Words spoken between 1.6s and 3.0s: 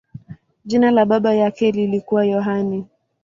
lilikuwa Yohane.